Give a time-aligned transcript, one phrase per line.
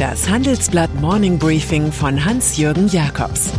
[0.00, 3.50] Das Handelsblatt Morning Briefing von Hans-Jürgen Jakobs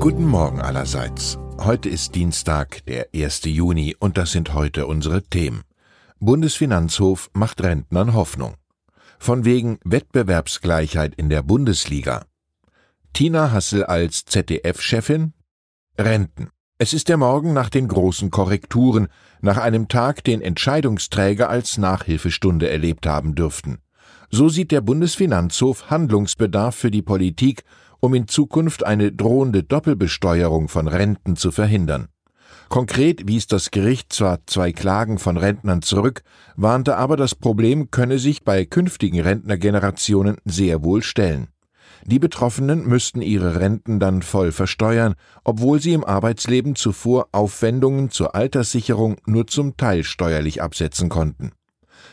[0.00, 1.38] Guten Morgen allerseits.
[1.60, 3.42] Heute ist Dienstag, der 1.
[3.44, 5.62] Juni, und das sind heute unsere Themen.
[6.18, 8.56] Bundesfinanzhof macht Rentnern Hoffnung.
[9.20, 12.24] Von wegen Wettbewerbsgleichheit in der Bundesliga.
[13.12, 15.32] Tina Hassel als ZDF-Chefin?
[15.96, 16.50] Renten.
[16.82, 19.06] Es ist der Morgen nach den großen Korrekturen,
[19.40, 23.78] nach einem Tag, den Entscheidungsträger als Nachhilfestunde erlebt haben dürften.
[24.32, 27.62] So sieht der Bundesfinanzhof Handlungsbedarf für die Politik,
[28.00, 32.08] um in Zukunft eine drohende Doppelbesteuerung von Renten zu verhindern.
[32.68, 36.24] Konkret wies das Gericht zwar zwei Klagen von Rentnern zurück,
[36.56, 41.46] warnte aber, das Problem könne sich bei künftigen Rentnergenerationen sehr wohl stellen.
[42.04, 48.34] Die Betroffenen müssten ihre Renten dann voll versteuern, obwohl sie im Arbeitsleben zuvor Aufwendungen zur
[48.34, 51.52] Alterssicherung nur zum Teil steuerlich absetzen konnten.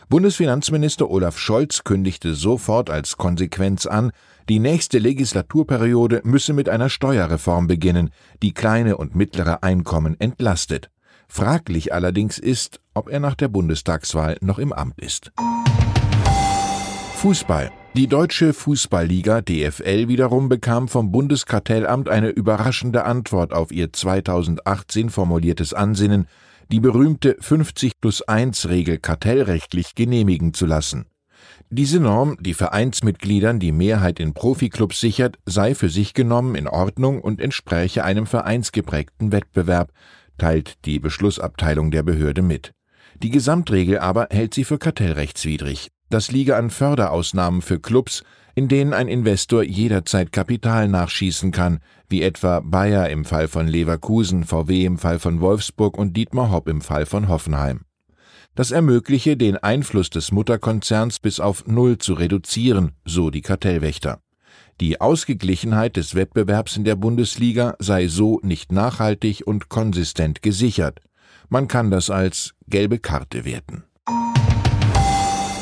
[0.08, 4.12] Bundesfinanzminister Olaf Scholz kündigte sofort als Konsequenz an,
[4.48, 8.10] die nächste Legislaturperiode müsse mit einer Steuerreform beginnen,
[8.42, 10.90] die kleine und mittlere Einkommen entlastet.
[11.28, 15.32] Fraglich allerdings ist, ob er nach der Bundestagswahl noch im Amt ist.
[17.18, 17.72] Fußball.
[17.96, 25.74] Die deutsche Fußballliga DFL wiederum bekam vom Bundeskartellamt eine überraschende Antwort auf ihr 2018 formuliertes
[25.74, 26.28] Ansinnen,
[26.72, 31.08] die berühmte 50 plus 1 Regel kartellrechtlich genehmigen zu lassen.
[31.72, 37.20] Diese Norm, die Vereinsmitgliedern die Mehrheit in Profiklubs sichert, sei für sich genommen in Ordnung
[37.20, 39.92] und entspräche einem vereinsgeprägten Wettbewerb,
[40.38, 42.72] teilt die Beschlussabteilung der Behörde mit.
[43.24, 45.90] Die Gesamtregel aber hält sie für kartellrechtswidrig.
[46.10, 48.24] Das liege an Förderausnahmen für Clubs,
[48.56, 51.80] in denen ein Investor jederzeit Kapital nachschießen kann,
[52.10, 56.68] wie etwa Bayer im Fall von Leverkusen, VW im Fall von Wolfsburg und Dietmar Hopp
[56.68, 57.82] im Fall von Hoffenheim.
[58.56, 64.20] Das ermögliche, den Einfluss des Mutterkonzerns bis auf Null zu reduzieren, so die Kartellwächter.
[64.82, 71.02] Die Ausgeglichenheit des Wettbewerbs in der Bundesliga sei so nicht nachhaltig und konsistent gesichert.
[71.50, 73.84] Man kann das als gelbe Karte werten.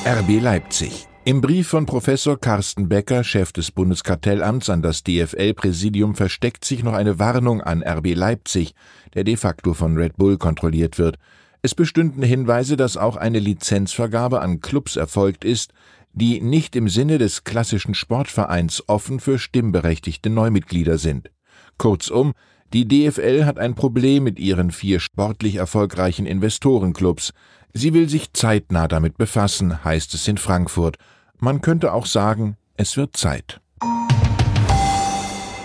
[0.09, 1.05] RB Leipzig.
[1.25, 6.93] Im Brief von Professor Carsten Becker, Chef des Bundeskartellamts an das DFL-Präsidium, versteckt sich noch
[6.93, 8.73] eine Warnung an RB Leipzig,
[9.15, 11.17] der de facto von Red Bull kontrolliert wird.
[11.61, 15.73] Es bestünden Hinweise, dass auch eine Lizenzvergabe an Clubs erfolgt ist,
[16.13, 21.31] die nicht im Sinne des klassischen Sportvereins offen für stimmberechtigte Neumitglieder sind.
[21.77, 22.31] Kurzum,
[22.73, 27.33] die DFL hat ein Problem mit ihren vier sportlich erfolgreichen Investorenclubs.
[27.73, 30.97] Sie will sich zeitnah damit befassen, heißt es in Frankfurt.
[31.39, 33.61] Man könnte auch sagen, es wird Zeit.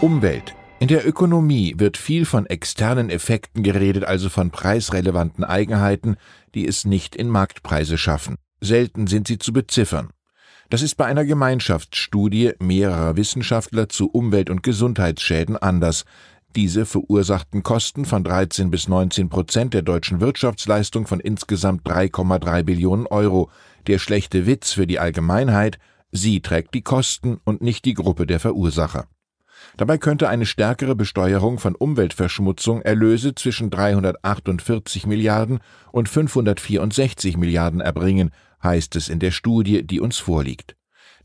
[0.01, 0.55] Umwelt.
[0.79, 6.17] In der Ökonomie wird viel von externen Effekten geredet, also von preisrelevanten Eigenheiten,
[6.55, 8.37] die es nicht in Marktpreise schaffen.
[8.61, 10.11] Selten sind sie zu beziffern.
[10.71, 16.07] Das ist bei einer Gemeinschaftsstudie mehrerer Wissenschaftler zu Umwelt- und Gesundheitsschäden anders.
[16.55, 23.07] Diese verursachten Kosten von 13 bis 19 Prozent der deutschen Wirtschaftsleistung von insgesamt 3,3 Billionen
[23.07, 23.51] Euro.
[23.87, 25.79] Der schlechte Witz für die Allgemeinheit,
[26.11, 29.07] sie trägt die Kosten und nicht die Gruppe der Verursacher.
[29.79, 35.61] Dabei könnte eine stärkere Besteuerung von Umweltverschmutzung Erlöse zwischen 348 Milliarden
[35.91, 38.31] und 564 Milliarden erbringen,
[38.63, 40.77] heißt es in der Studie, die uns vorliegt.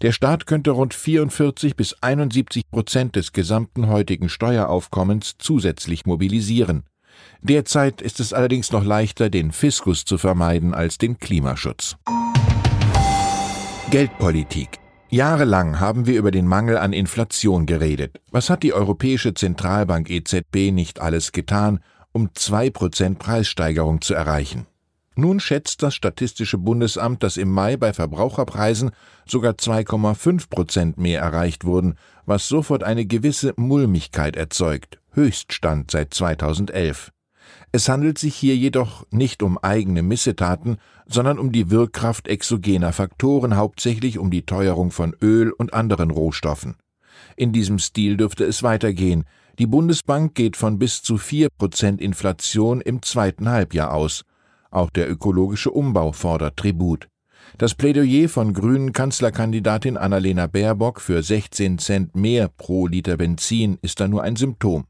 [0.04, 6.84] Der Staat könnte rund 44 bis 71 Prozent des gesamten heutigen Steueraufkommens zusätzlich mobilisieren.
[7.42, 11.98] Derzeit ist es allerdings noch leichter, den Fiskus zu vermeiden als den Klimaschutz.
[13.90, 14.80] Geldpolitik.
[15.10, 18.20] Jahrelang haben wir über den Mangel an Inflation geredet.
[18.30, 21.80] Was hat die Europäische Zentralbank EZB nicht alles getan,
[22.12, 24.68] um zwei Prozent Preissteigerung zu erreichen?
[25.20, 28.92] Nun schätzt das Statistische Bundesamt, dass im Mai bei Verbraucherpreisen
[29.26, 31.96] sogar 2,5 Prozent mehr erreicht wurden,
[32.28, 37.12] was sofort eine gewisse Mulmigkeit erzeugt, Höchststand seit 2011.
[37.72, 40.78] Es handelt sich hier jedoch nicht um eigene Missetaten,
[41.08, 46.76] sondern um die Wirkkraft exogener Faktoren, hauptsächlich um die Teuerung von Öl und anderen Rohstoffen.
[47.36, 49.26] In diesem Stil dürfte es weitergehen.
[49.58, 54.24] Die Bundesbank geht von bis zu vier Prozent Inflation im zweiten Halbjahr aus.
[54.78, 57.10] Auch der ökologische Umbau fordert Tribut.
[57.58, 64.00] Das Plädoyer von grünen Kanzlerkandidatin Annalena Baerbock für 16 Cent mehr pro Liter Benzin ist
[64.00, 64.86] da nur ein Symptom.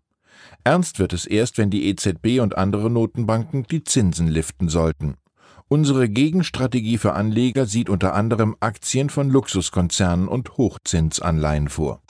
[0.66, 5.16] Ernst wird es erst, wenn die EZB und andere Notenbanken die Zinsen liften sollten.
[5.70, 12.02] Unsere Gegenstrategie für Anleger sieht unter anderem Aktien von Luxuskonzernen und Hochzinsanleihen vor.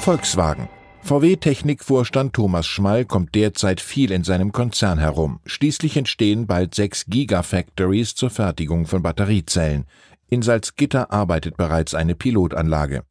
[0.00, 0.70] Volkswagen
[1.02, 5.40] VW-Technikvorstand Thomas Schmall kommt derzeit viel in seinem Konzern herum.
[5.46, 9.86] Schließlich entstehen bald sechs Gigafactories zur Fertigung von Batteriezellen.
[10.28, 13.04] In Salzgitter arbeitet bereits eine Pilotanlage.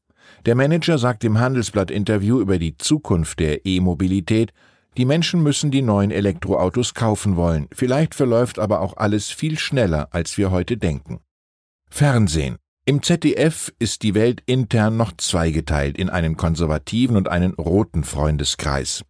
[0.45, 4.53] Der Manager sagt im Handelsblatt-Interview über die Zukunft der E-Mobilität,
[4.97, 7.67] die Menschen müssen die neuen Elektroautos kaufen wollen.
[7.71, 11.19] Vielleicht verläuft aber auch alles viel schneller, als wir heute denken.
[11.89, 12.57] Fernsehen.
[12.89, 19.03] Im ZDF ist die Welt intern noch zweigeteilt in einen konservativen und einen roten Freundeskreis.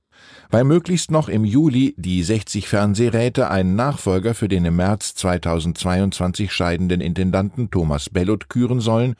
[0.49, 6.51] Weil möglichst noch im Juli die 60 Fernsehräte einen Nachfolger für den im März 2022
[6.51, 9.13] scheidenden Intendanten Thomas Bellot küren sollen,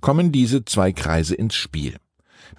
[0.00, 1.94] kommen diese zwei Kreise ins Spiel.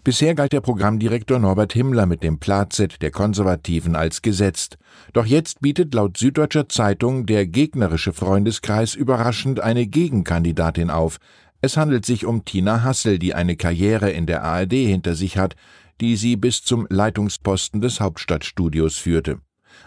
[0.04, 4.78] Bisher galt der Programmdirektor Norbert Himmler mit dem Plazet der Konservativen als gesetzt.
[5.14, 11.18] Doch jetzt bietet laut Süddeutscher Zeitung der gegnerische Freundeskreis überraschend eine Gegenkandidatin auf.
[11.62, 15.56] Es handelt sich um Tina Hassel, die eine Karriere in der ARD hinter sich hat,
[16.02, 19.40] die sie bis zum Leitungsposten des Hauptstadtstudios führte.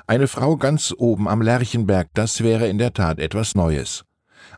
[0.07, 4.05] Eine Frau ganz oben am Lerchenberg, das wäre in der Tat etwas Neues.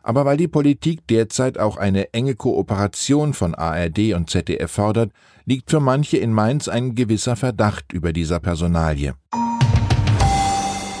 [0.03, 5.11] Aber weil die Politik derzeit auch eine enge Kooperation von ARD und ZDF fordert,
[5.45, 9.13] liegt für manche in Mainz ein gewisser Verdacht über dieser Personalie.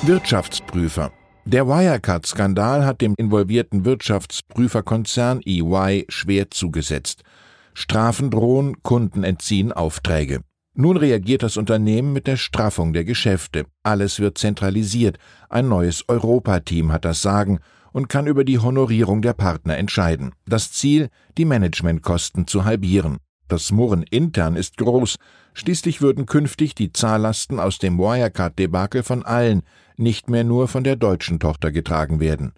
[0.03, 1.11] Wirtschaftsprüfer
[1.45, 7.23] der Wirecard-Skandal hat dem involvierten Wirtschaftsprüferkonzern EY schwer zugesetzt.
[7.73, 10.41] Strafen drohen, Kunden entziehen Aufträge.
[10.75, 13.65] Nun reagiert das Unternehmen mit der Straffung der Geschäfte.
[13.81, 15.17] Alles wird zentralisiert.
[15.49, 17.59] Ein neues Europateam hat das Sagen
[17.91, 20.31] und kann über die Honorierung der Partner entscheiden.
[20.45, 23.17] Das Ziel, die Managementkosten zu halbieren.
[23.47, 25.15] Das Murren intern ist groß.
[25.53, 29.63] Schließlich würden künftig die Zahllasten aus dem Wirecard-Debakel von allen,
[29.97, 32.53] nicht mehr nur von der deutschen Tochter getragen werden.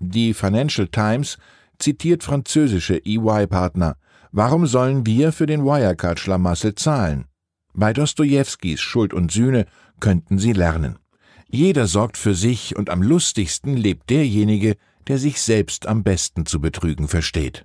[0.00, 1.38] Die Financial Times
[1.78, 3.96] zitiert französische EY-Partner.
[4.32, 7.26] Warum sollen wir für den Wirecard-Schlamassel zahlen?
[7.72, 9.66] Bei Dostojewskis Schuld und Sühne
[10.00, 10.98] könnten sie lernen.
[11.54, 14.74] Jeder sorgt für sich und am lustigsten lebt derjenige,
[15.06, 17.64] der sich selbst am besten zu betrügen versteht.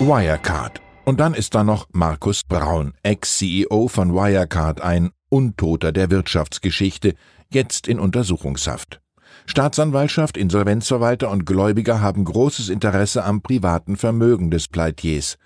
[0.00, 0.80] Wirecard.
[1.04, 7.12] Und dann ist da noch Markus Braun, Ex-CEO von Wirecard, ein Untoter der Wirtschaftsgeschichte,
[7.52, 9.02] jetzt in Untersuchungshaft.
[9.44, 15.36] Staatsanwaltschaft, Insolvenzverwalter und Gläubiger haben großes Interesse am privaten Vermögen des Pleitiers.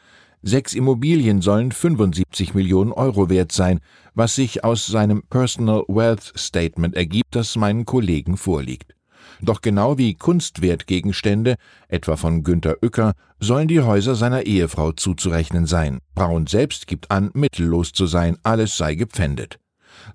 [0.44, 3.78] Sechs Immobilien sollen 75 Millionen Euro wert sein,
[4.14, 8.96] was sich aus seinem Personal Wealth Statement ergibt, das meinen Kollegen vorliegt.
[9.40, 11.54] Doch genau wie Kunstwertgegenstände,
[11.88, 15.98] etwa von Günter Uecker, sollen die Häuser seiner Ehefrau zuzurechnen sein.
[16.16, 19.60] Braun selbst gibt an, mittellos zu sein, alles sei gepfändet.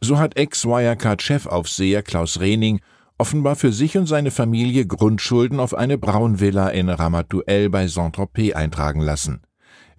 [0.01, 2.81] So hat Ex-Wirecard-Chefaufseher Klaus Rehning
[3.17, 9.01] offenbar für sich und seine Familie Grundschulden auf eine Braunvilla in Ramatuelle bei Saint-Tropez eintragen
[9.01, 9.41] lassen.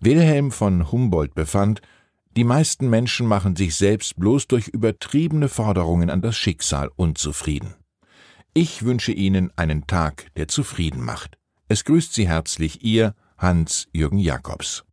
[0.00, 1.82] Wilhelm von Humboldt befand,
[2.36, 7.74] die meisten Menschen machen sich selbst bloß durch übertriebene Forderungen an das Schicksal unzufrieden.
[8.54, 11.36] Ich wünsche Ihnen einen Tag, der zufrieden macht.
[11.68, 14.84] Es grüßt Sie herzlich Ihr Hans-Jürgen Jakobs.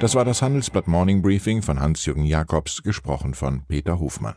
[0.00, 4.34] Das war das Handelsblatt Morning Briefing von Hans-Jürgen Jakobs, gesprochen von Peter Hofmann.